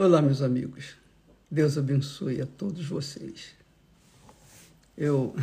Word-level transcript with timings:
Olá, 0.00 0.22
meus 0.22 0.42
amigos. 0.42 0.94
Deus 1.50 1.76
abençoe 1.76 2.40
a 2.40 2.46
todos 2.46 2.86
vocês. 2.86 3.56
Eu 4.96 5.34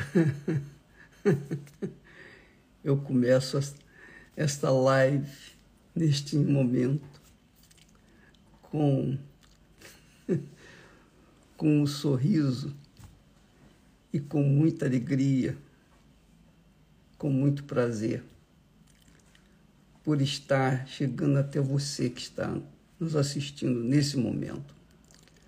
eu 2.81 2.96
começo 2.96 3.60
esta 4.33 4.70
live 4.70 5.29
neste 5.94 6.38
momento 6.38 7.21
com 8.62 9.18
com 11.58 11.81
um 11.81 11.85
sorriso 11.85 12.74
e 14.13 14.22
com 14.22 14.42
muita 14.42 14.85
alegria, 14.85 15.58
com 17.17 17.30
muito 17.30 17.66
prazer 17.66 18.23
por 20.02 20.22
estar 20.22 20.88
chegando 20.88 21.40
até 21.40 21.59
você 21.59 22.09
que 22.09 22.22
está 22.22 22.58
nos 23.05 23.16
assistindo 23.16 23.84
nesse 23.84 24.17
momento. 24.17 24.73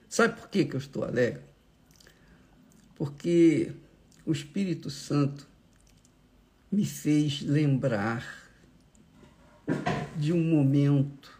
Sabe 0.07 0.39
por 0.39 0.47
que, 0.47 0.63
que 0.63 0.75
eu 0.75 0.79
estou 0.79 1.03
alegre? 1.03 1.41
Porque 2.95 3.73
o 4.25 4.31
Espírito 4.31 4.89
Santo 4.91 5.47
me 6.71 6.85
fez 6.85 7.41
lembrar 7.41 8.47
de 10.15 10.31
um 10.31 10.43
momento, 10.43 11.31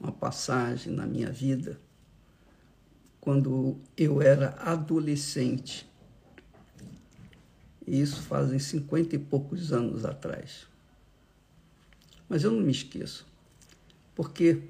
uma 0.00 0.10
passagem 0.10 0.92
na 0.92 1.06
minha 1.06 1.30
vida, 1.30 1.78
quando 3.20 3.78
eu 3.96 4.20
era 4.20 4.50
adolescente. 4.58 5.88
Isso 7.86 8.22
fazem 8.22 8.58
cinquenta 8.58 9.14
e 9.14 9.18
poucos 9.18 9.72
anos 9.72 10.04
atrás. 10.04 10.66
Mas 12.28 12.42
eu 12.42 12.50
não 12.50 12.60
me 12.60 12.72
esqueço, 12.72 13.26
porque 14.14 14.62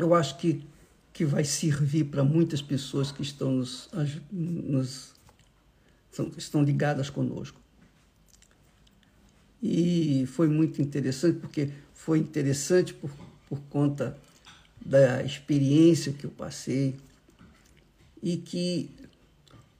eu 0.00 0.14
acho 0.14 0.38
que, 0.38 0.64
que 1.12 1.24
vai 1.24 1.44
servir 1.44 2.04
para 2.04 2.24
muitas 2.24 2.62
pessoas 2.62 3.12
que 3.12 3.22
estão, 3.22 3.52
nos, 3.52 3.88
nos, 4.32 5.14
estão 6.36 6.62
ligadas 6.62 7.10
conosco. 7.10 7.60
E 9.62 10.24
foi 10.26 10.48
muito 10.48 10.80
interessante, 10.80 11.38
porque 11.38 11.70
foi 11.92 12.18
interessante 12.18 12.94
por, 12.94 13.10
por 13.48 13.60
conta 13.68 14.16
da 14.84 15.22
experiência 15.22 16.12
que 16.12 16.24
eu 16.24 16.30
passei 16.30 16.96
e 18.22 18.38
que 18.38 18.90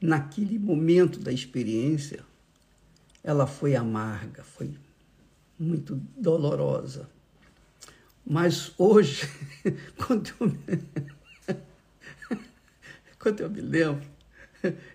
naquele 0.01 0.59
momento 0.59 1.19
da 1.19 1.33
experiência 1.33 2.21
ela 3.23 3.47
foi 3.47 3.75
amarga, 3.75 4.43
foi 4.43 4.71
muito 5.59 6.01
dolorosa. 6.17 7.09
Mas 8.25 8.73
hoje, 8.79 9.29
quando 9.97 10.33
eu, 10.41 10.47
me... 10.49 10.61
quando 13.19 13.41
eu 13.41 13.51
me 13.51 13.61
lembro, 13.61 14.07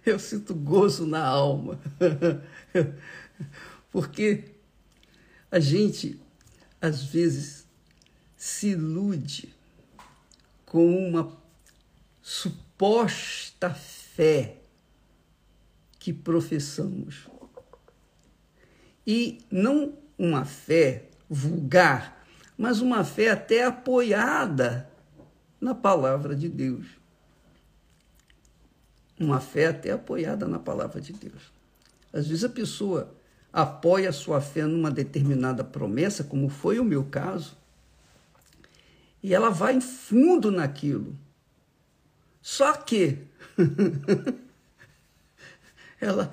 eu 0.06 0.20
sinto 0.20 0.54
gozo 0.54 1.06
na 1.06 1.24
alma. 1.26 1.80
Porque 3.92 4.46
a 5.52 5.60
gente, 5.60 6.20
às 6.82 7.04
vezes, 7.04 7.66
se 8.38 8.70
ilude 8.70 9.54
com 10.66 11.08
uma 11.08 11.36
suposta 12.22 13.74
fé 13.74 14.58
que 16.00 16.14
professamos. 16.14 17.28
E 19.08 19.40
não 19.50 19.98
uma 20.18 20.46
fé 20.46 21.10
vulgar, 21.30 22.25
mas 22.58 22.80
uma 22.80 23.04
fé 23.04 23.32
até 23.32 23.66
apoiada 23.66 24.90
na 25.60 25.76
palavra 25.76 26.36
de 26.36 26.48
Deus. 26.48 26.86
Uma 29.20 29.40
fé 29.40 29.68
até 29.68 29.92
apoiada 29.92 30.48
na 30.48 30.60
palavra 30.60 31.02
de 31.02 31.14
Deus. 31.14 31.54
Às 32.12 32.28
vezes 32.28 32.44
a 32.44 32.50
pessoa 32.50 33.16
apoia 33.52 34.10
a 34.10 34.14
sua 34.14 34.42
fé 34.42 34.66
numa 34.66 34.92
determinada 34.92 35.64
promessa, 35.64 36.24
como 36.24 36.50
foi 36.50 36.80
o 36.80 36.84
meu 36.84 37.06
caso, 37.06 37.58
e 39.24 39.34
ela 39.34 39.50
vai 39.50 39.80
fundo 39.82 40.52
naquilo. 40.52 41.18
Só 42.42 42.74
que 42.74 43.20
ela, 46.00 46.32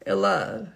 ela 0.00 0.72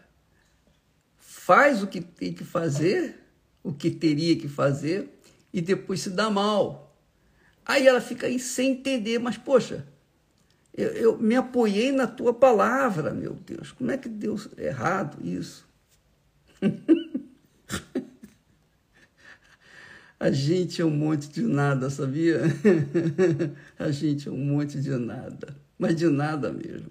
faz 1.19 1.83
o 1.83 1.87
que 1.87 2.01
tem 2.01 2.33
que 2.33 2.45
fazer 2.45 3.26
o 3.67 3.73
que 3.73 3.91
teria 3.91 4.37
que 4.37 4.47
fazer 4.47 5.19
e 5.53 5.61
depois 5.61 6.01
se 6.01 6.11
dá 6.11 6.31
mal. 6.31 6.97
Aí 7.65 7.85
ela 7.85 8.01
fica 8.01 8.29
aí 8.29 8.39
sem 8.39 8.71
entender, 8.71 9.19
mas 9.19 9.37
poxa, 9.37 9.85
eu, 10.73 10.91
eu 10.91 11.19
me 11.19 11.35
apoiei 11.35 11.91
na 11.91 12.07
tua 12.07 12.33
palavra, 12.33 13.13
meu 13.13 13.35
Deus, 13.35 13.73
como 13.73 13.91
é 13.91 13.99
que 13.99 14.09
deu 14.09 14.41
errado 14.57 15.19
isso? 15.27 15.67
A 20.19 20.31
gente 20.31 20.81
é 20.81 20.85
um 20.85 20.91
monte 20.91 21.29
de 21.29 21.43
nada, 21.43 21.91
sabia? 21.91 22.41
A 23.79 23.91
gente 23.91 24.29
é 24.29 24.31
um 24.31 24.39
monte 24.39 24.81
de 24.81 24.91
nada, 24.91 25.55
mas 25.77 25.95
de 25.97 26.09
nada 26.09 26.53
mesmo. 26.53 26.91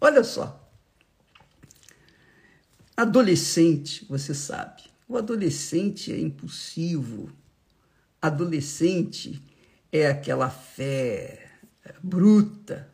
Olha 0.00 0.22
só. 0.22 0.64
Adolescente, 2.96 4.06
você 4.08 4.32
sabe, 4.32 4.82
o 5.08 5.16
adolescente 5.16 6.12
é 6.12 6.20
impulsivo. 6.20 7.32
Adolescente 8.20 9.42
é 9.90 10.06
aquela 10.06 10.50
fé 10.50 11.50
bruta, 12.02 12.92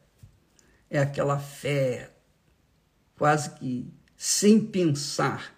é 0.89 1.01
aquela 1.01 1.41
fé 1.41 2.13
quase 3.17 3.51
que 3.57 3.93
sem 4.17 4.65
pensar. 4.65 5.53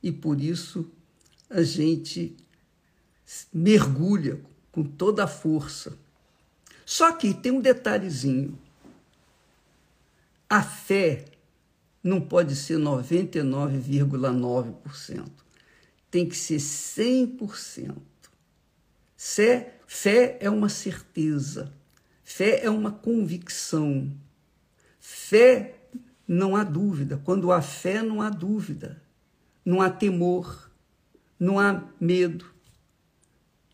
E 0.00 0.12
por 0.12 0.40
isso 0.40 0.88
a 1.50 1.62
gente 1.62 2.36
mergulha 3.52 4.40
com 4.70 4.84
toda 4.84 5.24
a 5.24 5.28
força. 5.28 5.98
Só 6.86 7.10
que 7.12 7.34
tem 7.34 7.50
um 7.50 7.60
detalhezinho. 7.60 8.56
A 10.48 10.62
fé 10.62 11.24
não 12.02 12.18
pode 12.20 12.54
ser 12.54 12.78
99,9% 12.78 15.47
tem 16.10 16.28
que 16.28 16.36
ser 16.36 16.56
100%. 16.56 17.94
Fé, 19.16 19.80
fé 19.86 20.38
é 20.40 20.48
uma 20.48 20.68
certeza, 20.68 21.72
fé 22.24 22.64
é 22.64 22.70
uma 22.70 22.92
convicção. 22.92 24.12
Fé 25.00 25.74
não 26.26 26.54
há 26.54 26.62
dúvida. 26.62 27.20
Quando 27.24 27.50
há 27.50 27.60
fé, 27.62 28.02
não 28.02 28.20
há 28.20 28.30
dúvida. 28.30 29.02
Não 29.64 29.80
há 29.82 29.90
temor, 29.90 30.70
não 31.38 31.58
há 31.58 31.84
medo, 32.00 32.46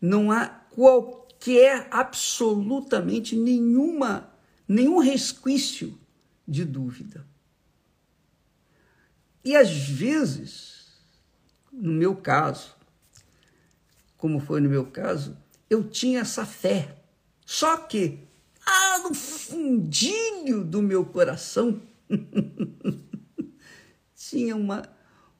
não 0.01 0.31
há 0.31 0.47
qualquer, 0.47 1.87
absolutamente 1.89 3.35
nenhuma, 3.35 4.29
nenhum 4.67 4.99
resquício 4.99 5.97
de 6.47 6.65
dúvida. 6.65 7.25
E 9.43 9.55
às 9.55 9.69
vezes, 9.71 10.74
no 11.75 11.91
meu 11.91 12.15
caso, 12.15 12.73
como 14.17 14.39
foi 14.39 14.61
no 14.61 14.69
meu 14.69 14.85
caso, 14.85 15.37
eu 15.69 15.83
tinha 15.83 16.21
essa 16.21 16.45
fé. 16.45 16.95
Só 17.45 17.77
que, 17.77 18.19
ah, 18.65 18.99
no 19.03 19.13
fundinho 19.13 20.63
do 20.63 20.81
meu 20.81 21.05
coração, 21.05 21.81
tinha 24.15 24.55
uma, 24.55 24.87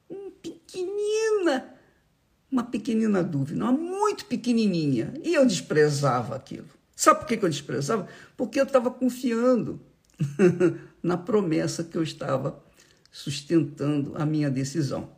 uma 0.08 0.30
pequenina, 0.42 1.74
uma 2.50 2.64
pequenina 2.64 3.22
dúvida, 3.22 3.64
uma 3.64 3.72
muito 3.72 4.26
pequenininha, 4.26 5.14
e 5.24 5.34
eu 5.34 5.46
desprezava 5.46 6.36
aquilo. 6.36 6.68
Sabe 6.94 7.20
por 7.20 7.26
que 7.26 7.44
eu 7.44 7.48
desprezava? 7.48 8.08
Porque 8.36 8.60
eu 8.60 8.64
estava 8.64 8.90
confiando 8.90 9.80
na 11.02 11.16
promessa 11.16 11.82
que 11.82 11.96
eu 11.96 12.02
estava 12.02 12.62
sustentando 13.10 14.12
a 14.16 14.24
minha 14.24 14.50
decisão. 14.50 15.15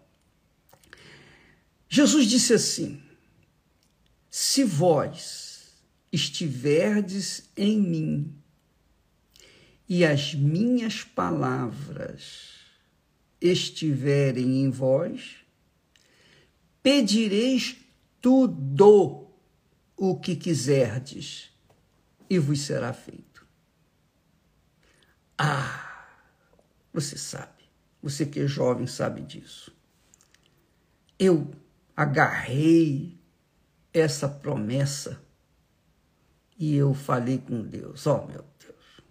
Jesus 1.88 2.26
disse 2.26 2.52
assim: 2.52 3.02
Se 4.28 4.62
vós 4.62 5.74
estiverdes 6.12 7.50
em 7.56 7.80
mim 7.80 8.34
e 9.88 10.04
as 10.04 10.34
minhas 10.34 11.02
palavras 11.02 12.58
estiverem 13.40 14.62
em 14.62 14.70
vós, 14.70 15.36
pedireis 16.82 17.76
tudo 18.20 19.26
o 19.96 20.18
que 20.18 20.36
quiserdes 20.36 21.50
e 22.28 22.38
vos 22.38 22.60
será 22.60 22.92
feito. 22.92 23.46
Ah, 25.36 26.06
você 26.92 27.16
sabe, 27.16 27.64
você 28.02 28.26
que 28.26 28.40
é 28.40 28.46
jovem 28.46 28.86
sabe 28.86 29.22
disso. 29.22 29.72
Eu 31.18 31.50
agarrei 31.98 33.18
essa 33.92 34.28
promessa 34.28 35.20
E 36.56 36.76
eu 36.76 36.94
falei 36.94 37.38
com 37.38 37.60
Deus: 37.60 38.06
Ó 38.06 38.22
oh, 38.22 38.26
meu 38.26 38.44
Deus, 38.60 39.02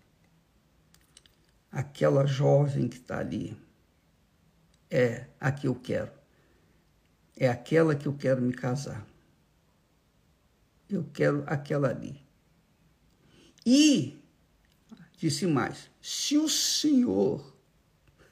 aquela 1.70 2.26
jovem 2.26 2.88
que 2.88 2.96
está 2.96 3.20
ali 3.20 3.58
é 4.90 5.28
a 5.38 5.52
que 5.52 5.68
eu 5.68 5.76
quero. 5.76 6.14
É 7.36 7.50
aquela 7.50 7.94
que 7.94 8.08
eu 8.08 8.14
quero 8.14 8.42
me 8.42 8.54
casar. 8.54 9.06
Eu 10.90 11.04
quero 11.14 11.44
aquela 11.46 11.90
ali. 11.90 12.26
E, 13.66 14.18
disse 15.18 15.46
mais, 15.46 15.90
se 16.02 16.38
o 16.38 16.48
Senhor, 16.48 17.54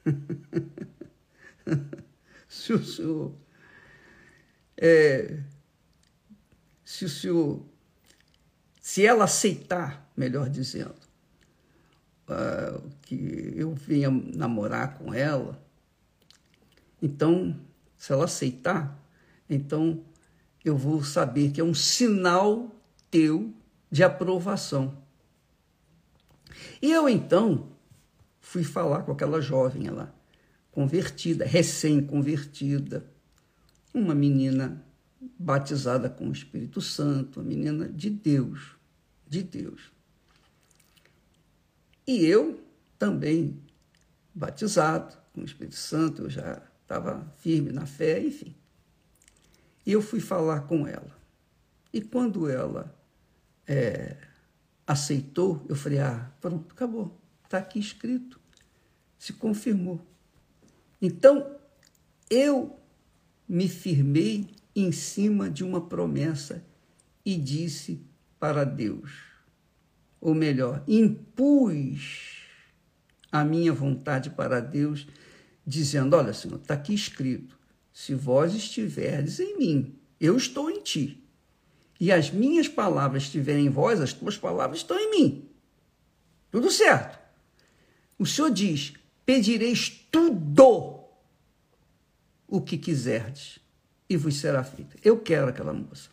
se 2.48 2.72
o 2.72 2.82
Senhor, 2.82 3.34
é, 4.76 5.40
se 6.84 7.04
o 7.04 7.08
Senhor, 7.08 7.62
se 8.80 9.04
ela 9.04 9.24
aceitar, 9.24 10.10
melhor 10.16 10.48
dizendo, 10.48 10.94
uh, 12.28 12.88
que 13.02 13.52
eu 13.56 13.74
venha 13.74 14.10
namorar 14.10 14.98
com 14.98 15.12
ela, 15.12 15.60
então, 17.00 17.58
se 17.96 18.12
ela 18.12 18.24
aceitar, 18.24 18.98
então 19.48 20.04
eu 20.64 20.76
vou 20.76 21.02
saber 21.02 21.50
que 21.50 21.60
é 21.60 21.64
um 21.64 21.74
sinal 21.74 22.70
teu 23.10 23.52
de 23.90 24.02
aprovação. 24.02 24.96
E 26.80 26.90
eu 26.92 27.08
então 27.08 27.68
fui 28.40 28.64
falar 28.64 29.02
com 29.02 29.12
aquela 29.12 29.40
jovem 29.40 29.88
lá, 29.90 30.12
convertida, 30.70 31.44
recém-convertida, 31.44 33.08
uma 33.98 34.14
menina 34.14 34.84
batizada 35.38 36.10
com 36.10 36.28
o 36.28 36.32
Espírito 36.32 36.80
Santo, 36.80 37.40
uma 37.40 37.48
menina 37.48 37.88
de 37.88 38.10
Deus, 38.10 38.76
de 39.26 39.42
Deus. 39.42 39.90
E 42.06 42.24
eu 42.24 42.62
também 42.98 43.58
batizado 44.34 45.16
com 45.32 45.40
o 45.40 45.44
Espírito 45.44 45.76
Santo, 45.76 46.22
eu 46.22 46.30
já 46.30 46.62
estava 46.82 47.26
firme 47.38 47.72
na 47.72 47.86
fé, 47.86 48.20
enfim. 48.20 48.54
E 49.84 49.92
eu 49.92 50.02
fui 50.02 50.20
falar 50.20 50.62
com 50.62 50.86
ela. 50.86 51.16
E 51.92 52.02
quando 52.02 52.48
ela 52.48 52.94
é, 53.66 54.16
aceitou, 54.86 55.64
eu 55.68 55.74
falei: 55.74 56.00
ah, 56.00 56.30
pronto, 56.40 56.72
acabou, 56.72 57.18
está 57.44 57.58
aqui 57.58 57.78
escrito, 57.78 58.38
se 59.18 59.32
confirmou. 59.32 60.00
Então, 61.00 61.56
eu 62.28 62.78
me 63.48 63.68
firmei 63.68 64.48
em 64.74 64.92
cima 64.92 65.48
de 65.48 65.64
uma 65.64 65.80
promessa 65.80 66.64
e 67.24 67.36
disse 67.36 68.00
para 68.38 68.64
Deus, 68.64 69.10
ou 70.20 70.34
melhor, 70.34 70.82
impus 70.86 72.36
a 73.30 73.44
minha 73.44 73.72
vontade 73.72 74.30
para 74.30 74.60
Deus 74.60 75.06
dizendo: 75.66 76.16
Olha, 76.16 76.32
Senhor, 76.32 76.56
está 76.56 76.74
aqui 76.74 76.94
escrito: 76.94 77.58
se 77.92 78.14
vós 78.14 78.54
estiverdes 78.54 79.40
em 79.40 79.58
mim, 79.58 79.94
eu 80.20 80.36
estou 80.36 80.70
em 80.70 80.80
ti. 80.80 81.22
E 81.98 82.12
as 82.12 82.30
minhas 82.30 82.68
palavras 82.68 83.24
estiverem 83.24 83.66
em 83.66 83.70
vós, 83.70 84.00
as 84.00 84.12
tuas 84.12 84.36
palavras 84.36 84.80
estão 84.80 84.98
em 84.98 85.10
mim. 85.10 85.48
Tudo 86.50 86.70
certo. 86.70 87.18
O 88.18 88.26
Senhor 88.26 88.50
diz: 88.50 88.92
pedireis 89.24 89.88
tudo 90.10 90.95
o 92.48 92.60
que 92.60 92.78
quiserdes 92.78 93.58
e 94.08 94.16
vos 94.16 94.36
será 94.36 94.62
feito. 94.62 94.96
Eu 95.04 95.20
quero 95.20 95.48
aquela 95.48 95.72
moça. 95.72 96.10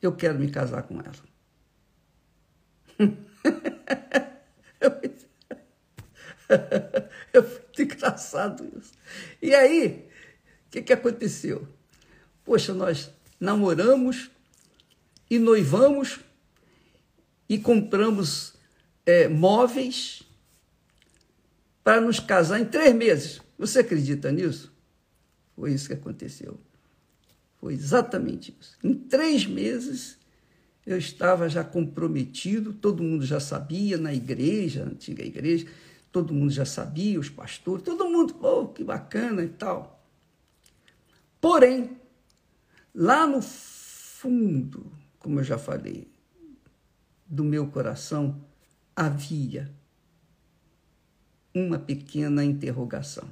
Eu 0.00 0.12
quero 0.14 0.38
me 0.38 0.50
casar 0.50 0.82
com 0.82 1.00
ela. 1.00 1.12
Eu 7.32 7.42
muito 7.42 7.82
engraçado 7.82 8.70
isso. 8.78 8.92
E 9.40 9.54
aí, 9.54 10.08
o 10.66 10.70
que, 10.70 10.82
que 10.82 10.92
aconteceu? 10.92 11.66
Poxa, 12.44 12.74
nós 12.74 13.10
namoramos 13.40 14.30
e 15.30 15.38
noivamos 15.38 16.20
e 17.48 17.58
compramos 17.58 18.54
é, 19.06 19.28
móveis 19.28 20.22
para 21.82 22.00
nos 22.00 22.20
casar 22.20 22.60
em 22.60 22.64
três 22.64 22.94
meses. 22.94 23.40
Você 23.58 23.80
acredita 23.80 24.30
nisso? 24.30 24.71
Foi 25.56 25.72
isso 25.72 25.88
que 25.88 25.94
aconteceu. 25.94 26.58
Foi 27.58 27.74
exatamente 27.74 28.56
isso. 28.60 28.76
Em 28.82 28.94
três 28.94 29.46
meses 29.46 30.18
eu 30.84 30.98
estava 30.98 31.48
já 31.48 31.62
comprometido, 31.62 32.72
todo 32.72 33.02
mundo 33.02 33.24
já 33.24 33.38
sabia 33.38 33.96
na 33.96 34.12
igreja, 34.12 34.84
na 34.84 34.90
antiga 34.90 35.24
igreja, 35.24 35.66
todo 36.10 36.34
mundo 36.34 36.50
já 36.50 36.64
sabia, 36.64 37.20
os 37.20 37.30
pastores, 37.30 37.84
todo 37.84 38.08
mundo, 38.08 38.36
oh, 38.42 38.66
que 38.66 38.82
bacana 38.82 39.44
e 39.44 39.48
tal. 39.48 40.04
Porém, 41.40 41.96
lá 42.94 43.26
no 43.26 43.40
fundo, 43.40 44.92
como 45.18 45.38
eu 45.38 45.44
já 45.44 45.56
falei, 45.56 46.10
do 47.26 47.44
meu 47.44 47.68
coração, 47.68 48.44
havia 48.94 49.72
uma 51.54 51.78
pequena 51.78 52.44
interrogação. 52.44 53.28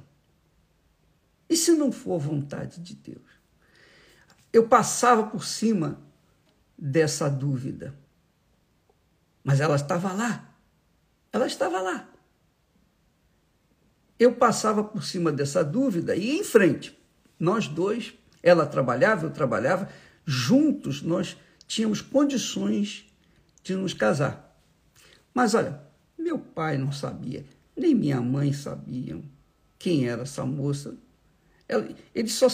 E 1.51 1.55
se 1.55 1.73
não 1.73 1.91
for 1.91 2.19
vontade 2.19 2.81
de 2.81 2.95
Deus? 2.95 3.29
Eu 4.51 4.67
passava 4.67 5.23
por 5.27 5.45
cima 5.45 6.01
dessa 6.75 7.29
dúvida, 7.29 7.93
mas 9.43 9.59
ela 9.59 9.75
estava 9.75 10.11
lá. 10.11 10.49
Ela 11.31 11.45
estava 11.45 11.79
lá 11.79 12.11
eu 14.21 14.35
passava 14.35 14.83
por 14.83 15.03
cima 15.03 15.31
dessa 15.31 15.63
dúvida 15.63 16.15
e 16.15 16.37
em 16.37 16.43
frente. 16.43 16.95
Nós 17.39 17.67
dois, 17.67 18.13
ela 18.43 18.67
trabalhava, 18.67 19.25
eu 19.25 19.31
trabalhava, 19.31 19.89
juntos 20.23 21.01
nós 21.01 21.35
tínhamos 21.65 22.01
condições 22.01 23.11
de 23.63 23.73
nos 23.73 23.95
casar. 23.95 24.55
Mas 25.33 25.55
olha, 25.55 25.81
meu 26.15 26.37
pai 26.37 26.77
não 26.77 26.91
sabia, 26.91 27.43
nem 27.75 27.95
minha 27.95 28.21
mãe 28.21 28.53
sabiam 28.53 29.23
quem 29.79 30.07
era 30.07 30.21
essa 30.21 30.45
moça. 30.45 30.95
Eles 32.13 32.33
só 32.33 32.47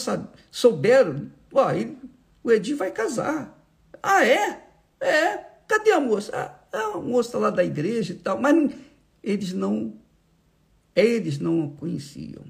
souberam, 0.52 1.32
ó, 1.54 1.72
ele, 1.72 1.98
o 2.44 2.52
Edi 2.52 2.74
vai 2.74 2.92
casar. 2.92 3.58
Ah, 4.02 4.26
é? 4.26 4.68
É. 5.00 5.38
Cadê 5.68 5.92
a 5.92 6.00
moça? 6.00 6.32
Ah, 6.34 6.78
é 6.78 6.88
uma 6.88 7.02
moça 7.02 7.38
lá 7.38 7.50
da 7.50 7.64
igreja 7.64 8.14
e 8.14 8.18
tal. 8.18 8.40
Mas 8.40 8.74
eles 9.24 9.54
não 9.54 9.98
eles 10.96 11.38
não 11.38 11.66
o 11.66 11.76
conheciam. 11.76 12.44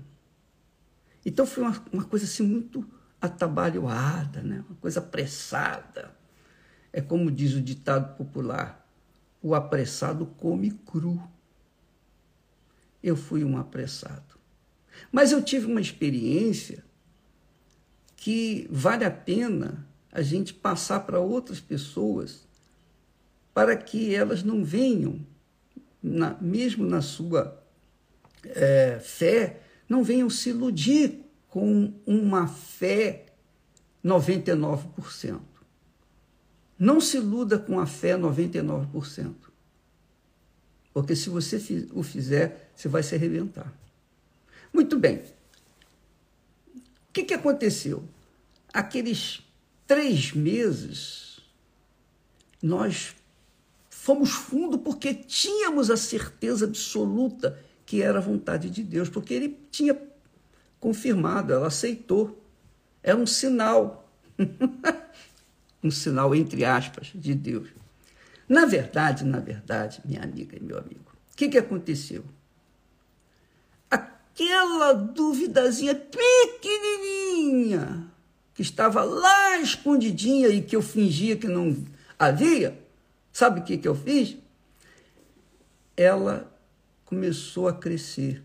Então 1.26 1.46
foi 1.46 1.64
uma, 1.64 1.86
uma 1.92 2.06
coisa 2.06 2.24
assim 2.24 2.44
muito 2.44 2.88
atabalhoada, 3.20 4.42
né? 4.42 4.64
uma 4.70 4.78
coisa 4.78 5.02
apressada. 5.02 6.16
É 6.94 7.02
como 7.02 7.30
diz 7.30 7.54
o 7.54 7.62
ditado 7.62 8.16
popular: 8.16 8.88
o 9.42 9.54
apressado 9.54 10.26
come 10.26 10.72
cru. 10.72 11.22
Eu 13.04 13.18
fui 13.18 13.44
um 13.44 13.58
apressado. 13.58 14.37
Mas 15.12 15.32
eu 15.32 15.42
tive 15.42 15.66
uma 15.66 15.82
experiência 15.82 16.84
que 18.16 18.68
vale 18.70 19.06
a 19.06 19.12
pena 19.12 19.88
a 20.12 20.22
gente 20.22 20.54
passar 20.54 21.02
para 21.02 21.20
outras 21.20 21.60
pessoas 21.60 22.48
para 23.54 23.76
que 23.76 24.14
elas 24.14 24.44
não 24.44 24.64
venham, 24.64 25.20
na, 26.02 26.38
mesmo 26.40 26.86
na 26.86 27.02
sua 27.02 27.64
é, 28.44 29.00
fé, 29.00 29.62
não 29.90 30.04
venham 30.04 30.30
se 30.30 30.50
iludir 30.50 31.26
com 31.48 31.94
uma 32.06 32.48
fé 32.48 33.26
99%. 34.06 35.40
Não 36.78 37.02
se 37.02 37.18
iluda 37.18 37.58
com 37.58 37.80
a 37.80 37.88
fé 37.88 38.16
99%. 38.16 39.34
Porque 40.94 41.16
se 41.16 41.30
você 41.30 41.58
o 41.94 42.04
fizer, 42.04 42.72
você 42.76 42.88
vai 42.88 43.02
se 43.02 43.16
arrebentar. 43.16 43.74
Muito 44.74 44.98
bem. 44.98 45.24
O 46.76 47.14
que, 47.14 47.24
que 47.24 47.34
aconteceu? 47.34 48.04
Aqueles 48.74 49.42
três 49.88 50.34
meses, 50.34 51.40
nós 52.62 53.16
fomos 53.90 54.32
fundo 54.32 54.78
porque 54.80 55.14
tínhamos 55.14 55.90
a 55.90 55.98
certeza 55.98 56.66
absoluta 56.66 57.60
que 57.86 58.02
era 58.02 58.20
a 58.20 58.22
vontade 58.22 58.70
de 58.70 58.84
Deus, 58.84 59.10
porque 59.10 59.34
ele 59.34 59.58
tinha 59.72 59.98
confirmado, 60.80 61.54
ela 61.54 61.68
aceitou. 61.68 62.44
É 63.02 63.16
um 63.16 63.26
sinal, 63.26 64.12
um 65.82 65.90
sinal 65.90 66.36
entre 66.36 66.66
aspas 66.66 67.12
de 67.16 67.34
Deus. 67.34 67.70
Na 68.48 68.66
verdade, 68.66 69.24
na 69.24 69.40
verdade, 69.40 70.02
minha 70.06 70.22
amiga 70.22 70.58
e 70.58 70.60
meu 70.62 70.78
amigo, 70.78 71.12
o 71.34 71.36
que, 71.36 71.50
que 71.50 71.58
aconteceu? 71.58 72.24
Aquela 74.38 74.94
duvidazinha 74.94 75.96
pequenininha 75.96 78.06
que 78.54 78.62
estava 78.62 79.04
lá 79.04 79.58
escondidinha 79.58 80.50
e 80.50 80.62
que 80.62 80.76
eu 80.76 80.84
fingia 80.84 81.36
que 81.36 81.48
não 81.48 81.76
havia, 82.20 82.78
Sabe 83.38 83.60
o 83.60 83.64
que, 83.64 83.78
que 83.78 83.88
eu 83.88 83.94
fiz? 83.94 84.36
Ela 85.96 86.52
começou 87.06 87.68
a 87.68 87.74
crescer. 87.74 88.42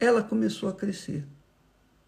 Ela 0.00 0.24
começou 0.24 0.68
a 0.68 0.72
crescer. 0.72 1.24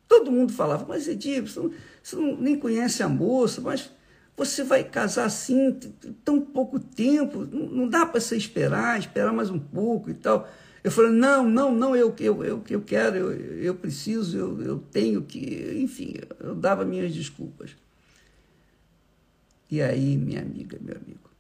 Todo 0.09 0.33
mundo 0.33 0.53
falava, 0.53 0.85
mas 0.89 1.07
Edil, 1.07 1.47
você, 1.47 1.61
não, 1.61 1.73
você 2.03 2.17
não, 2.17 2.37
nem 2.37 2.59
conhece 2.59 3.01
a 3.01 3.09
moça, 3.09 3.61
mas 3.61 3.93
você 4.37 4.65
vai 4.65 4.83
casar 4.83 5.27
assim, 5.27 5.73
tão 6.25 6.41
pouco 6.41 6.81
tempo, 6.81 7.45
não, 7.45 7.67
não 7.69 7.89
dá 7.89 8.07
para 8.07 8.21
você 8.21 8.37
esperar, 8.37 8.99
esperar 8.99 9.33
mais 9.33 9.49
um 9.49 9.61
pouco 9.61 10.11
e 10.11 10.15
tal. 10.15 10.51
Eu 10.85 10.91
falei, 10.91 11.13
não, 11.13 11.49
não, 11.49 11.73
não, 11.73 11.95
eu, 11.95 12.15
eu, 12.19 12.45
eu, 12.45 12.65
eu 12.69 12.83
quero, 12.83 13.17
eu, 13.17 13.33
eu 13.63 13.75
preciso, 13.75 14.37
eu, 14.37 14.63
eu 14.63 14.79
tenho 14.79 15.23
que, 15.23 15.81
enfim, 15.81 16.15
eu 16.41 16.57
dava 16.57 16.85
minhas 16.85 17.15
desculpas. 17.15 17.77
E 19.71 19.81
aí, 19.81 20.17
minha 20.17 20.43
amiga, 20.43 20.77
meu 20.81 20.97
amigo, 20.97 21.31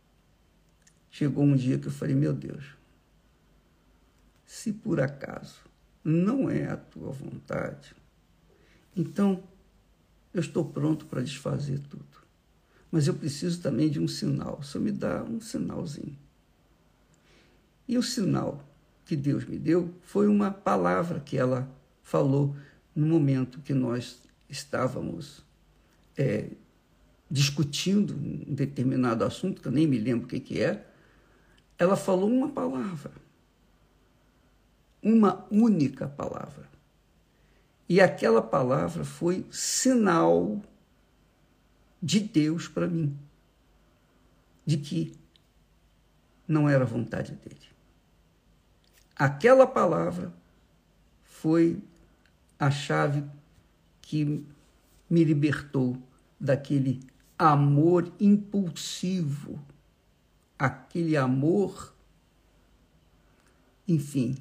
chegou 1.11 1.44
um 1.44 1.56
dia 1.56 1.76
que 1.78 1.88
eu 1.88 1.92
falei, 1.92 2.14
meu 2.14 2.32
Deus, 2.32 2.64
se 4.46 4.72
por 4.72 5.00
acaso 5.00 5.61
não 6.04 6.49
é 6.49 6.66
a 6.66 6.76
tua 6.76 7.11
vontade, 7.11 7.94
então 8.96 9.42
eu 10.32 10.40
estou 10.40 10.64
pronto 10.64 11.04
para 11.06 11.20
desfazer 11.20 11.80
tudo. 11.90 12.04
Mas 12.90 13.06
eu 13.06 13.14
preciso 13.14 13.61
também 13.61 13.88
de 13.88 13.99
um 13.99 14.06
sinal. 14.06 14.62
Só 14.62 14.78
me 14.78 14.92
dá 14.92 15.22
um 15.25 15.40
sinalzinho. 15.40 16.16
E 17.88 17.96
o 17.96 18.02
sinal 18.02 18.62
que 19.12 19.16
Deus 19.16 19.45
me 19.45 19.59
deu 19.59 19.95
foi 20.00 20.26
uma 20.26 20.50
palavra 20.50 21.21
que 21.21 21.37
ela 21.37 21.71
falou 22.02 22.57
no 22.97 23.07
momento 23.07 23.61
que 23.61 23.75
nós 23.75 24.23
estávamos 24.49 25.45
é, 26.16 26.49
discutindo 27.31 28.14
um 28.14 28.54
determinado 28.54 29.23
assunto, 29.23 29.61
que 29.61 29.69
eu 29.69 29.73
nem 29.73 29.87
me 29.87 29.99
lembro 29.99 30.25
o 30.25 30.28
que, 30.28 30.40
que 30.40 30.62
é. 30.62 30.87
Ela 31.78 31.95
falou 31.95 32.26
uma 32.26 32.49
palavra. 32.49 33.12
Uma 35.02 35.47
única 35.50 36.09
palavra. 36.09 36.66
E 37.87 38.00
aquela 38.00 38.40
palavra 38.40 39.04
foi 39.04 39.45
sinal 39.50 40.62
de 42.02 42.19
Deus 42.19 42.66
para 42.66 42.87
mim, 42.87 43.14
de 44.64 44.78
que 44.78 45.12
não 46.49 46.66
era 46.66 46.87
vontade 46.87 47.33
dele. 47.33 47.71
Aquela 49.22 49.68
palavra 49.68 50.32
foi 51.22 51.80
a 52.58 52.72
chave 52.72 53.24
que 54.00 54.44
me 55.08 55.22
libertou 55.22 55.96
daquele 56.40 57.00
amor 57.38 58.12
impulsivo, 58.18 59.64
aquele 60.58 61.16
amor, 61.16 61.94
enfim, 63.86 64.36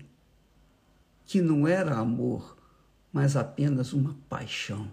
que 1.27 1.43
não 1.43 1.67
era 1.67 1.99
amor, 1.99 2.57
mas 3.13 3.35
apenas 3.35 3.93
uma 3.93 4.17
paixão, 4.27 4.91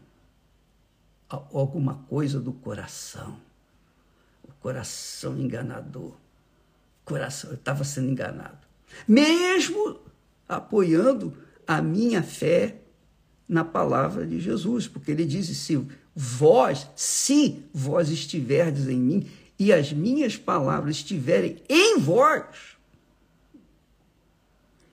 alguma 1.30 1.94
coisa 2.10 2.38
do 2.38 2.52
coração, 2.52 3.40
o 4.44 4.52
coração 4.60 5.38
enganador. 5.38 6.14
Coração, 7.06 7.48
eu 7.48 7.56
estava 7.56 7.84
sendo 7.84 8.10
enganado 8.10 8.67
mesmo 9.06 10.00
apoiando 10.48 11.36
a 11.66 11.82
minha 11.82 12.22
fé 12.22 12.76
na 13.48 13.64
palavra 13.64 14.26
de 14.26 14.40
Jesus, 14.40 14.86
porque 14.88 15.10
ele 15.10 15.24
diz: 15.24 15.46
se 15.56 15.86
vós, 16.14 16.88
se 16.96 17.62
vós 17.72 18.10
estiverdes 18.10 18.88
em 18.88 18.98
mim 18.98 19.30
e 19.58 19.72
as 19.72 19.92
minhas 19.92 20.36
palavras 20.36 20.96
estiverem 20.96 21.62
em 21.68 21.98
vós. 21.98 22.76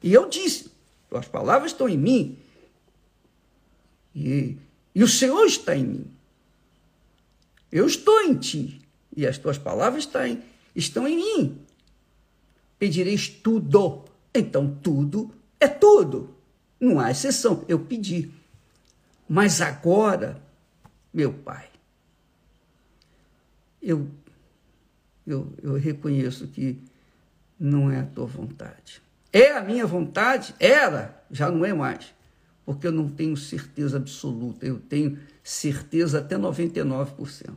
E 0.01 0.13
eu 0.13 0.27
disse: 0.29 0.71
as 1.11 1.27
palavras 1.27 1.71
estão 1.71 1.87
em 1.87 1.97
mim 1.97 2.37
e, 4.13 4.57
e 4.93 5.03
o 5.03 5.07
Senhor 5.07 5.45
está 5.45 5.75
em 5.75 5.83
mim. 5.83 6.11
Eu 7.71 7.85
estou 7.85 8.21
em 8.21 8.35
ti 8.35 8.81
e 9.15 9.25
as 9.25 9.37
tuas 9.37 9.57
palavras 9.57 10.03
estão 10.03 10.25
em, 10.25 10.41
estão 10.75 11.07
em 11.07 11.17
mim 11.17 11.65
pedireis 12.85 13.27
tudo. 13.27 14.05
Então, 14.31 14.75
tudo 14.83 15.33
é 15.59 15.67
tudo. 15.67 16.35
Não 16.79 16.99
há 16.99 17.09
exceção. 17.09 17.65
Eu 17.67 17.79
pedi. 17.79 18.31
Mas 19.27 19.59
agora, 19.59 20.39
meu 21.11 21.33
Pai, 21.33 21.67
eu, 23.81 24.07
eu, 25.25 25.51
eu 25.63 25.73
reconheço 25.73 26.47
que 26.47 26.77
não 27.59 27.89
é 27.89 28.01
a 28.01 28.05
tua 28.05 28.27
vontade. 28.27 29.01
É 29.33 29.51
a 29.53 29.63
minha 29.63 29.87
vontade? 29.87 30.53
Era, 30.59 31.23
já 31.31 31.49
não 31.49 31.65
é 31.65 31.73
mais. 31.73 32.13
Porque 32.63 32.85
eu 32.85 32.91
não 32.91 33.09
tenho 33.09 33.35
certeza 33.35 33.97
absoluta, 33.97 34.63
eu 34.65 34.79
tenho 34.79 35.17
certeza 35.43 36.19
até 36.19 36.37
99%. 36.37 37.51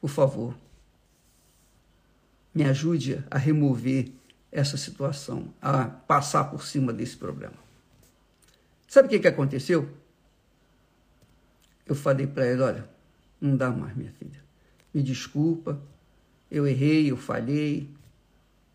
Por 0.00 0.10
favor, 0.10 0.56
me 2.54 2.64
ajude 2.64 3.24
a 3.30 3.38
remover 3.38 4.10
essa 4.50 4.76
situação, 4.76 5.52
a 5.62 5.84
passar 5.84 6.44
por 6.44 6.64
cima 6.64 6.92
desse 6.92 7.16
problema. 7.16 7.54
Sabe 8.88 9.06
o 9.06 9.10
que, 9.10 9.20
que 9.20 9.28
aconteceu? 9.28 9.88
Eu 11.86 11.94
falei 11.94 12.26
para 12.26 12.46
ele: 12.46 12.62
olha, 12.62 12.88
não 13.40 13.56
dá 13.56 13.70
mais, 13.70 13.96
minha 13.96 14.12
filha. 14.12 14.40
Me 14.92 15.02
desculpa, 15.02 15.80
eu 16.50 16.66
errei, 16.66 17.10
eu 17.10 17.16
falhei. 17.16 17.88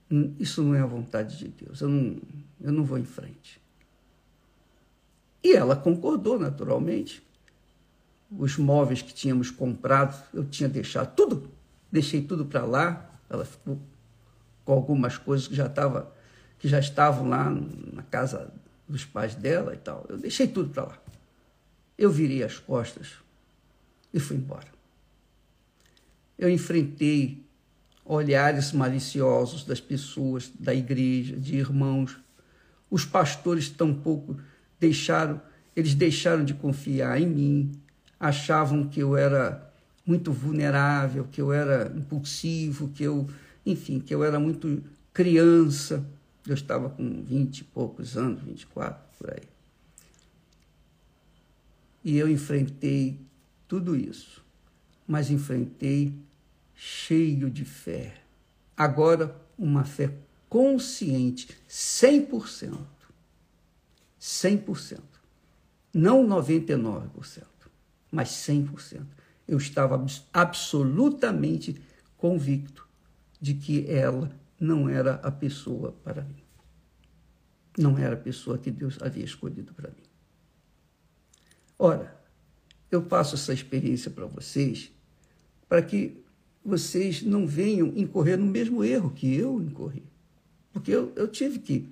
Hum, 0.10 0.34
isso 0.40 0.64
não 0.64 0.74
é 0.74 0.80
a 0.80 0.86
vontade 0.86 1.38
de 1.38 1.48
Deus. 1.50 1.82
Eu 1.82 1.90
não, 1.90 2.22
eu 2.62 2.72
não 2.72 2.84
vou 2.84 2.98
em 2.98 3.04
frente. 3.06 3.62
E 5.44 5.54
ela 5.54 5.76
concordou, 5.76 6.40
naturalmente. 6.40 7.22
Os 8.32 8.58
móveis 8.58 9.02
que 9.02 9.14
tínhamos 9.14 9.52
comprado, 9.52 10.18
eu 10.34 10.44
tinha 10.46 10.68
deixado 10.68 11.14
tudo, 11.16 11.50
deixei 11.92 12.22
tudo 12.22 12.46
para 12.46 12.66
lá, 12.66 13.15
ela 13.30 13.46
ficou 13.46 13.80
com 14.64 14.74
algumas 14.74 15.18
coisas 15.18 15.48
que 15.48 15.56
já, 15.56 15.70
tava, 15.70 16.12
que 16.60 16.68
já 16.68 16.80
estavam 16.80 17.30
lá 17.30 17.50
na 17.50 18.04
casa 18.04 18.52
dos 18.88 19.06
pais 19.06 19.36
dela 19.36 19.74
e 19.74 19.78
tal. 19.78 20.06
Eu 20.10 20.18
deixei 20.18 20.48
tudo 20.48 20.70
para 20.70 20.84
lá. 20.84 20.98
Eu 21.98 22.12
virei 22.12 22.44
as 22.44 22.58
costas 22.58 23.14
e 24.14 24.20
fui 24.20 24.38
embora. 24.38 24.68
Eu 26.38 26.50
enfrentei 26.50 27.46
olhares 28.04 28.72
maliciosos 28.72 29.64
das 29.64 29.80
pessoas 29.80 30.52
da 30.60 30.74
igreja, 30.74 31.36
de 31.36 31.58
irmãos. 31.58 32.18
Os 32.90 33.06
pastores 33.06 33.70
tampouco 33.70 34.38
deixaram, 34.80 35.42
eles 35.76 35.96
deixaram 35.96 36.44
de 36.46 36.54
confiar 36.54 37.20
em 37.20 37.26
mim, 37.26 37.72
achavam 38.20 38.88
que 38.88 39.00
eu 39.00 39.18
era 39.18 39.65
muito 40.06 40.32
vulnerável, 40.32 41.28
que 41.32 41.42
eu 41.42 41.52
era 41.52 41.92
impulsivo, 41.96 42.90
que 42.90 43.04
eu, 43.04 43.28
enfim, 43.66 44.00
que 44.00 44.14
eu 44.14 44.24
era 44.24 44.40
muito 44.40 44.84
criança. 45.14 46.06
Eu 46.46 46.54
estava 46.54 46.90
com 46.90 47.24
vinte 47.24 47.60
e 47.60 47.64
poucos 47.64 48.16
anos, 48.16 48.44
24, 48.44 49.02
por 49.18 49.32
aí. 49.32 49.44
E 52.04 52.18
eu 52.18 52.30
enfrentei 52.30 53.20
tudo 53.68 53.96
isso, 53.96 54.44
mas 55.08 55.32
enfrentei 55.32 56.14
cheio 56.76 57.50
de 57.50 57.66
fé. 57.66 58.14
Agora, 58.78 59.36
uma 59.58 59.84
fé 59.84 60.14
consciente, 60.48 61.48
100%. 61.68 62.78
100%. 64.22 65.00
Não 65.92 66.28
99%, 66.28 67.44
mas 68.12 68.30
100% 68.30 69.02
eu 69.48 69.58
estava 69.58 70.04
absolutamente 70.34 71.82
convicto 72.18 72.88
de 73.40 73.54
que 73.54 73.86
ela 73.90 74.32
não 74.60 74.90
era 74.90 75.16
a 75.16 75.32
pessoa 75.32 75.92
para 76.04 76.24
mim. 76.24 76.44
Não 77.78 77.98
era 77.98 78.16
a 78.16 78.20
pessoa 78.20 78.58
que 78.58 78.72
Deus 78.72 78.98
havia 79.02 79.24
escolhido 79.24 79.74
para 79.74 79.90
mim. 79.90 80.04
Ora, 81.78 82.16
eu 82.90 83.02
passo 83.02 83.36
essa 83.36 83.54
experiência 83.54 84.10
para 84.10 84.26
vocês 84.26 84.92
para 85.68 85.82
que 85.82 86.24
vocês 86.64 87.22
não 87.22 87.46
venham 87.46 87.94
incorrer 87.96 88.38
no 88.38 88.46
mesmo 88.46 88.84
erro 88.84 89.12
que 89.12 89.36
eu 89.36 89.62
incorri. 89.62 90.04
Porque 90.72 90.92
eu, 90.92 91.12
eu 91.16 91.28
tive 91.28 91.60
que 91.60 91.90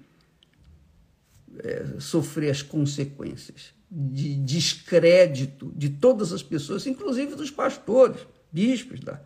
é, 1.59 1.99
sofrer 1.99 2.49
as 2.49 2.61
consequências 2.61 3.73
de 3.89 4.35
descrédito 4.35 5.71
de 5.75 5.89
todas 5.89 6.33
as 6.33 6.41
pessoas, 6.41 6.87
inclusive 6.87 7.35
dos 7.35 7.51
pastores, 7.51 8.25
bispos 8.51 8.99
da, 8.99 9.21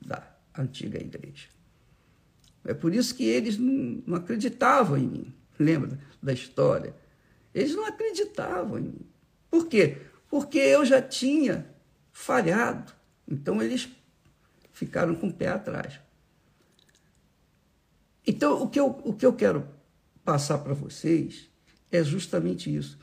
da 0.00 0.36
antiga 0.56 0.98
igreja. 0.98 1.48
É 2.64 2.74
por 2.74 2.94
isso 2.94 3.14
que 3.14 3.24
eles 3.24 3.58
não, 3.58 4.02
não 4.06 4.16
acreditavam 4.16 4.98
em 4.98 5.06
mim. 5.08 5.34
Lembra 5.58 5.98
da 6.22 6.32
história? 6.32 6.94
Eles 7.54 7.74
não 7.74 7.86
acreditavam 7.86 8.78
em 8.78 8.82
mim. 8.82 9.06
Por 9.50 9.66
quê? 9.66 9.98
Porque 10.28 10.58
eu 10.58 10.84
já 10.84 11.00
tinha 11.00 11.66
falhado. 12.12 12.92
Então 13.26 13.62
eles, 13.62 13.88
ficaram 14.72 15.14
com 15.14 15.28
o 15.28 15.32
pé 15.32 15.48
atrás. 15.48 15.98
Então, 18.26 18.62
o 18.62 18.68
que 18.68 18.78
eu, 18.78 18.88
o 19.04 19.14
que 19.14 19.24
eu 19.24 19.32
quero 19.32 19.66
passar 20.24 20.58
para 20.58 20.74
vocês 20.74 21.48
é 21.96 22.04
justamente 22.04 22.74
isso. 22.74 22.98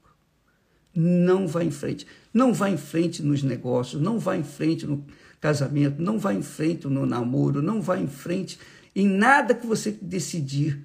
Não 0.94 1.46
vá 1.46 1.62
em 1.62 1.70
frente. 1.70 2.06
Não 2.34 2.52
vá 2.52 2.68
em 2.70 2.76
frente 2.76 3.22
nos 3.22 3.42
negócios, 3.42 4.02
não 4.02 4.18
vá 4.18 4.36
em 4.36 4.42
frente 4.42 4.84
no 4.86 5.06
casamento, 5.40 6.02
não 6.02 6.18
vá 6.18 6.34
em 6.34 6.42
frente 6.42 6.88
no 6.88 7.06
namoro, 7.06 7.62
não 7.62 7.80
vá 7.80 7.96
em 7.98 8.08
frente 8.08 8.58
em 8.96 9.06
nada 9.06 9.54
que 9.54 9.66
você 9.66 9.92
decidir 9.92 10.84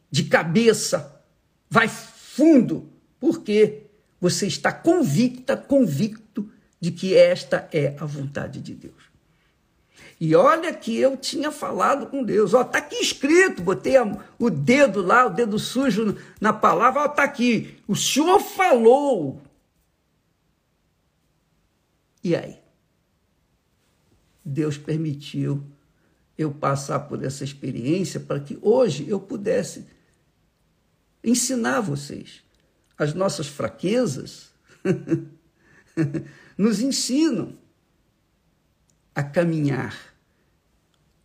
de 0.09 0.23
cabeça, 0.23 1.23
vai 1.69 1.87
fundo, 1.87 2.91
porque 3.19 3.83
você 4.19 4.47
está 4.47 4.71
convicta, 4.71 5.55
convicto 5.55 6.51
de 6.79 6.91
que 6.91 7.15
esta 7.15 7.69
é 7.71 7.95
a 7.99 8.05
vontade 8.05 8.59
de 8.59 8.73
Deus. 8.73 9.13
E 10.19 10.35
olha 10.35 10.73
que 10.73 10.97
eu 10.97 11.17
tinha 11.17 11.51
falado 11.51 12.07
com 12.07 12.23
Deus, 12.23 12.53
ó, 12.53 12.61
está 12.61 12.77
aqui 12.77 12.95
escrito, 12.95 13.61
botei 13.61 13.95
o 14.39 14.49
dedo 14.49 15.01
lá, 15.01 15.25
o 15.25 15.29
dedo 15.29 15.59
sujo 15.59 16.17
na 16.39 16.53
palavra, 16.53 17.01
ó, 17.01 17.05
está 17.05 17.23
aqui. 17.23 17.77
O 17.87 17.95
Senhor 17.95 18.39
falou. 18.39 19.41
E 22.23 22.35
aí? 22.35 22.62
Deus 24.43 24.77
permitiu 24.77 25.63
eu 26.37 26.51
passar 26.51 26.99
por 27.01 27.23
essa 27.23 27.43
experiência 27.43 28.19
para 28.19 28.39
que 28.39 28.57
hoje 28.61 29.07
eu 29.07 29.19
pudesse 29.19 29.85
ensinar 31.23 31.81
vocês. 31.81 32.43
As 32.97 33.13
nossas 33.13 33.45
fraquezas 33.47 34.51
nos 36.57 36.81
ensinam 36.81 37.55
a 39.15 39.23
caminhar 39.23 39.95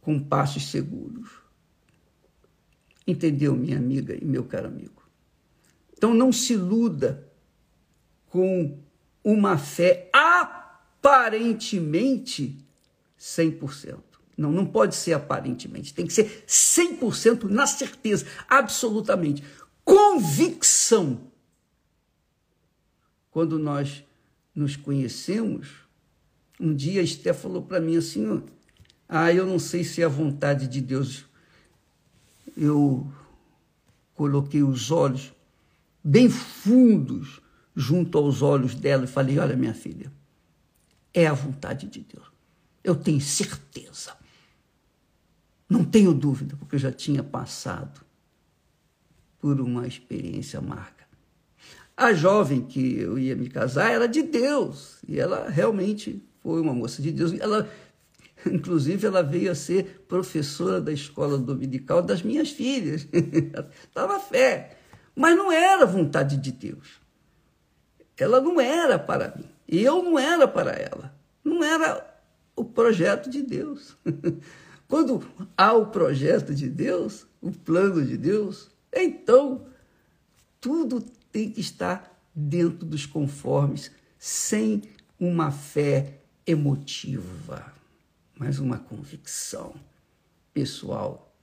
com 0.01 0.23
passos 0.23 0.71
seguros. 0.71 1.31
Entendeu, 3.07 3.55
minha 3.57 3.79
amiga 3.79 4.15
e 4.15 4.25
meu 4.25 4.45
caro 4.45 4.69
amigo? 4.69 5.03
Então 5.97 6.15
não 6.15 6.31
se 6.31 6.53
iluda 6.53 7.27
com 8.27 8.79
uma 9.25 9.59
fé 9.59 10.09
aparentemente 10.13 12.68
100%. 13.19 13.99
Não, 14.37 14.53
não 14.53 14.65
pode 14.65 14.95
ser 14.95 15.15
aparentemente, 15.15 15.93
tem 15.93 16.07
que 16.07 16.13
ser 16.13 16.45
100% 16.47 17.45
na 17.45 17.67
certeza, 17.67 18.25
absolutamente 18.49 19.43
convicção. 19.89 21.19
Quando 23.31 23.59
nós 23.59 24.05
nos 24.55 24.77
conhecemos, 24.77 25.69
um 26.61 26.75
dia 26.75 27.01
Esté 27.01 27.33
falou 27.33 27.63
para 27.63 27.81
mim 27.81 27.97
assim: 27.97 28.43
Ah, 29.09 29.33
eu 29.33 29.47
não 29.47 29.59
sei 29.59 29.83
se 29.83 30.03
é 30.03 30.05
a 30.05 30.09
vontade 30.09 30.69
de 30.69 30.83
Deus. 30.83 31.25
Eu 32.55 33.11
coloquei 34.15 34.63
os 34.63 34.91
olhos 34.91 35.33
bem 36.05 36.29
fundos 36.29 37.41
junto 37.75 38.19
aos 38.19 38.43
olhos 38.43 38.75
dela 38.75 39.05
e 39.05 39.09
falei: 39.09 39.39
Olha, 39.39 39.57
minha 39.57 39.75
filha, 39.75 40.13
é 41.15 41.27
a 41.27 41.33
vontade 41.33 41.87
de 41.87 42.01
Deus. 42.01 42.27
Eu 42.83 42.95
tenho 42.95 43.21
certeza. 43.21 44.17
Não 45.69 45.85
tenho 45.85 46.15
dúvida, 46.15 46.57
porque 46.57 46.77
eu 46.77 46.81
já 46.81 46.91
tinha 46.91 47.23
passado 47.23 48.01
por 49.39 49.61
uma 49.61 49.87
experiência 49.87 50.59
amarga. 50.59 51.07
A 51.97 52.13
jovem 52.13 52.63
que 52.63 52.99
eu 52.99 53.19
ia 53.19 53.35
me 53.35 53.49
casar 53.49 53.91
era 53.91 54.07
de 54.07 54.23
Deus, 54.23 54.99
e 55.07 55.19
ela 55.19 55.49
realmente 55.49 56.23
foi 56.43 56.61
uma 56.61 56.73
moça 56.73 57.03
de 57.03 57.11
Deus. 57.13 57.33
Ela, 57.39 57.69
inclusive, 58.47 59.07
ela 59.07 59.23
veio 59.23 59.51
a 59.51 59.55
ser 59.55 60.05
professora 60.09 60.81
da 60.81 60.93
escola 60.93 61.37
dominical 61.37 62.01
das 62.01 62.23
minhas 62.23 62.51
filhas. 62.51 63.07
Estava 63.85 64.19
fé. 64.21 64.79
Mas 65.15 65.37
não 65.37 65.51
era 65.51 65.85
vontade 65.85 66.37
de 66.37 66.53
Deus. 66.53 67.01
Ela 68.17 68.41
não 68.41 68.61
era 68.61 68.99
para 68.99 69.35
mim. 69.37 69.49
E 69.67 69.83
eu 69.83 70.03
não 70.03 70.19
era 70.19 70.47
para 70.47 70.73
ela. 70.73 71.13
Não 71.45 71.63
era 71.63 72.18
o 72.59 72.65
projeto 72.65 73.31
de 73.31 73.43
Deus. 73.43 73.97
Quando 74.89 75.23
há 75.57 75.73
o 75.73 75.87
projeto 75.87 76.55
de 76.55 76.69
Deus, 76.69 77.27
o 77.41 77.51
plano 77.51 78.05
de 78.05 78.17
Deus, 78.17 78.71
então, 78.93 79.67
tudo 80.61 81.01
tem 81.31 81.51
que 81.51 81.61
estar 81.61 82.19
dentro 82.35 82.87
dos 82.87 83.05
conformes, 83.05 83.91
sem 84.19 84.83
uma 85.21 85.51
fé 85.51 86.21
emotiva, 86.47 87.73
mas 88.37 88.59
uma 88.59 88.79
convicção 88.79 89.75
pessoal 90.53 91.37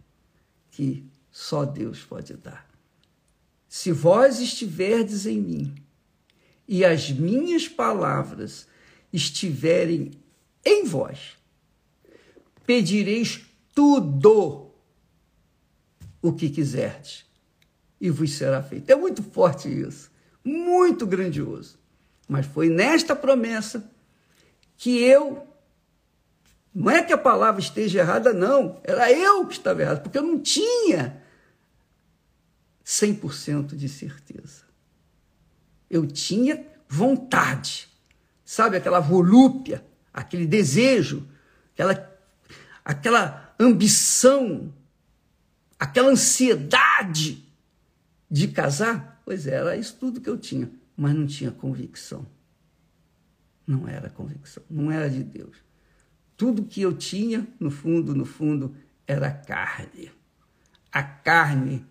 que 0.72 1.06
só 1.32 1.64
Deus 1.64 2.02
pode 2.02 2.34
dar. 2.34 2.68
Se 3.68 3.92
vós 3.92 4.40
estiverdes 4.40 5.26
em 5.26 5.40
mim 5.40 5.76
e 6.68 6.84
as 6.84 7.12
minhas 7.12 7.68
palavras 7.68 8.68
estiverem 9.14 10.12
em 10.66 10.84
vós, 10.86 11.38
pedireis 12.66 13.46
tudo 13.74 14.72
o 16.22 16.34
que 16.34 16.50
quiserdes 16.50 17.26
e 18.02 18.10
vos 18.10 18.32
será 18.32 18.64
feito. 18.64 18.90
É 18.90 18.96
muito 18.96 19.22
forte 19.22 19.68
isso, 19.68 20.12
muito 20.44 21.06
grandioso. 21.06 21.78
Mas 22.28 22.46
foi 22.46 22.70
nesta 22.70 23.16
promessa 23.16 23.90
que 24.78 24.98
eu. 25.00 25.48
Não 26.74 26.92
é 26.92 27.04
que 27.04 27.14
a 27.14 27.18
palavra 27.18 27.62
esteja 27.62 28.00
errada, 28.00 28.34
não. 28.34 28.82
Era 28.84 29.12
eu 29.12 29.46
que 29.46 29.54
estava 29.54 29.82
errado, 29.82 30.02
porque 30.02 30.18
eu 30.18 30.24
não 30.24 30.40
tinha 30.40 31.22
100% 32.84 33.76
de 33.76 33.88
certeza. 33.88 34.64
Eu 35.90 36.06
tinha 36.06 36.66
vontade, 36.90 37.88
sabe, 38.44 38.78
aquela 38.78 39.00
volúpia, 39.00 39.86
aquele 40.16 40.48
desejo, 40.48 41.28
aquela, 41.74 42.18
aquela 42.86 43.54
ambição, 43.60 44.74
aquela 45.78 46.10
ansiedade 46.10 47.46
de 48.32 48.48
casar? 48.48 49.22
Pois 49.26 49.46
era 49.46 49.76
isso 49.76 49.98
tudo 50.00 50.22
que 50.22 50.30
eu 50.30 50.38
tinha, 50.38 50.72
mas 50.96 51.14
não 51.14 51.28
tinha 51.28 51.52
convicção. 51.52 52.26
Não 53.68 53.88
era 53.88 54.10
convicção, 54.10 54.64
não 54.70 54.90
era 54.90 55.10
de 55.10 55.22
Deus. 55.22 55.58
Tudo 56.38 56.64
que 56.64 56.82
eu 56.82 56.94
tinha, 56.94 57.46
no 57.60 57.70
fundo, 57.70 58.16
no 58.16 58.26
fundo, 58.26 58.74
era 59.06 59.32
carne. 59.32 60.12
A 60.92 61.04
carne 61.04 61.86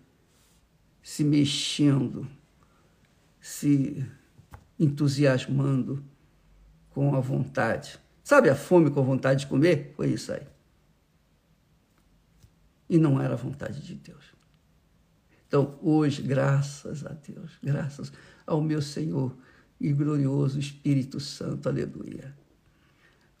se 1.03 1.23
mexendo, 1.23 2.27
se 3.39 4.03
entusiasmando 4.79 6.03
com 6.89 7.13
a 7.13 7.19
vontade. 7.19 7.99
Sabe 8.25 8.49
a 8.49 8.55
fome 8.55 8.89
com 8.89 9.03
vontade 9.03 9.41
de 9.41 9.47
comer? 9.47 9.93
Foi 9.95 10.07
isso 10.07 10.33
aí. 10.33 10.41
E 12.89 12.97
não 12.97 13.21
era 13.21 13.35
a 13.35 13.37
vontade 13.37 13.81
de 13.81 13.93
Deus. 13.93 14.33
Então, 15.47 15.77
hoje, 15.79 16.23
graças 16.23 17.05
a 17.05 17.09
Deus, 17.09 17.51
graças 17.61 18.11
ao 18.47 18.59
meu 18.61 18.81
Senhor 18.81 19.31
e 19.79 19.93
glorioso 19.93 20.57
Espírito 20.57 21.19
Santo, 21.19 21.69
aleluia. 21.69 22.35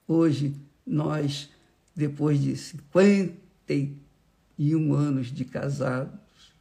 Hoje, 0.07 0.55
nós, 0.85 1.49
depois 1.95 2.39
de 2.39 2.55
51 2.55 4.93
anos 4.93 5.31
de 5.31 5.45
casados, 5.45 6.53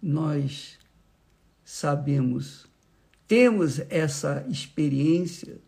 nós 0.00 0.78
sabemos, 1.64 2.68
temos 3.26 3.80
essa 3.90 4.46
experiência, 4.48 5.58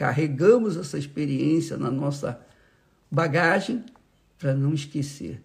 carregamos 0.00 0.76
essa 0.78 0.96
experiência 0.96 1.76
na 1.76 1.90
nossa 1.90 2.40
bagagem 3.10 3.84
para 4.38 4.54
não 4.54 4.72
esquecer 4.72 5.42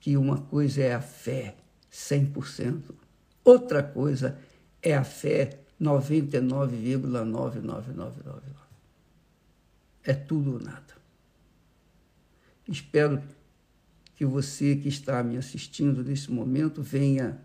que 0.00 0.16
uma 0.16 0.38
coisa 0.38 0.82
é 0.82 0.92
a 0.92 1.00
fé 1.00 1.54
100%, 1.92 2.90
outra 3.44 3.84
coisa 3.84 4.36
é 4.82 4.96
a 4.96 5.04
fé 5.04 5.60
99,99999. 5.80 8.40
É 10.02 10.12
tudo 10.12 10.54
ou 10.54 10.60
nada. 10.60 10.92
Espero 12.66 13.22
que 14.16 14.24
você 14.24 14.74
que 14.74 14.88
está 14.88 15.22
me 15.22 15.36
assistindo 15.36 16.02
nesse 16.02 16.32
momento 16.32 16.82
venha 16.82 17.38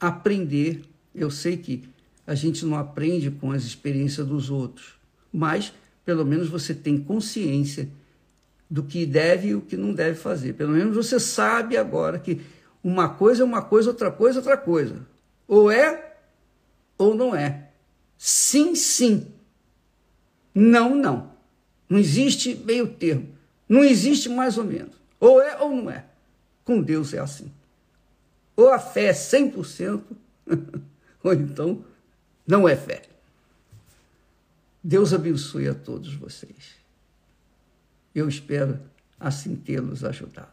aprender. 0.00 0.82
Eu 1.14 1.30
sei 1.30 1.56
que 1.56 1.88
a 2.26 2.34
gente 2.34 2.66
não 2.66 2.76
aprende 2.76 3.30
com 3.30 3.52
as 3.52 3.62
experiências 3.62 4.26
dos 4.26 4.50
outros, 4.50 4.98
mas 5.32 5.72
pelo 6.04 6.24
menos 6.24 6.48
você 6.48 6.74
tem 6.74 6.98
consciência 6.98 7.88
do 8.68 8.82
que 8.82 9.04
deve 9.04 9.48
e 9.48 9.54
o 9.54 9.60
que 9.60 9.76
não 9.76 9.92
deve 9.92 10.16
fazer. 10.16 10.54
Pelo 10.54 10.72
menos 10.72 10.94
você 10.94 11.18
sabe 11.18 11.76
agora 11.76 12.18
que 12.18 12.40
uma 12.82 13.08
coisa 13.08 13.42
é 13.42 13.44
uma 13.44 13.62
coisa, 13.62 13.90
outra 13.90 14.10
coisa 14.10 14.38
é 14.38 14.40
outra 14.40 14.56
coisa. 14.56 15.06
Ou 15.46 15.70
é 15.70 16.16
ou 16.96 17.14
não 17.14 17.34
é. 17.34 17.70
Sim, 18.16 18.74
sim. 18.74 19.26
Não, 20.54 20.94
não. 20.94 21.32
Não 21.88 21.98
existe 21.98 22.54
meio 22.54 22.86
termo. 22.86 23.28
Não 23.68 23.82
existe 23.82 24.28
mais 24.28 24.58
ou 24.58 24.64
menos. 24.64 24.94
Ou 25.18 25.40
é 25.40 25.56
ou 25.58 25.70
não 25.70 25.90
é. 25.90 26.04
Com 26.64 26.80
Deus 26.80 27.12
é 27.14 27.18
assim. 27.18 27.50
Ou 28.56 28.68
a 28.68 28.78
fé 28.78 29.06
é 29.06 29.12
100%, 29.12 30.02
ou 31.24 31.32
então 31.32 31.84
não 32.46 32.68
é 32.68 32.76
fé. 32.76 33.02
Deus 34.82 35.12
abençoe 35.12 35.68
a 35.68 35.74
todos 35.74 36.14
vocês. 36.14 36.76
Eu 38.14 38.28
espero 38.28 38.80
assim 39.18 39.54
tê-los 39.54 40.04
ajudado. 40.04 40.48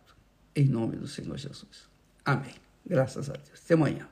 Em 0.56 0.66
nome 0.66 0.98
do 0.98 1.08
Senhor 1.08 1.38
Jesus. 1.38 1.88
Amém. 2.26 2.56
Graças 2.86 3.30
a 3.30 3.34
Deus. 3.34 3.62
Até 3.64 3.74
amanhã. 3.74 4.08